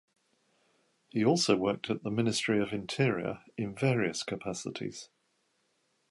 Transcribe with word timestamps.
He 1.09 1.23
also 1.23 1.55
worked 1.55 1.91
at 1.91 2.01
the 2.01 2.09
Ministry 2.09 2.59
of 2.59 2.73
Interior 2.73 3.43
in 3.55 3.75
various 3.75 4.23
capacities. 4.23 5.09